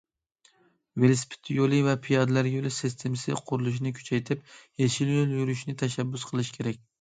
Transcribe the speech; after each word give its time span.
ۋېلىسىپىت 1.01 1.51
يولى 1.57 1.81
ۋە 1.87 1.93
پىيادىلەر 2.07 2.49
يولى 2.51 2.71
سىستېمىسى 2.77 3.37
قۇرۇلۇشىنى 3.51 3.93
كۈچەيتىپ، 3.99 4.57
يېشىل 4.85 5.13
يول 5.19 5.37
يۈرۈشنى 5.37 5.77
تەشەببۇس 5.85 6.27
قىلىش 6.33 6.53
كېرەك. 6.59 6.83